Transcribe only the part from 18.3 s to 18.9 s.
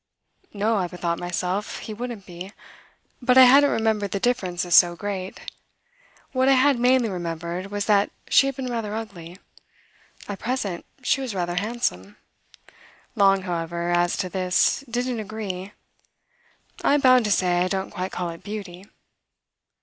it beauty."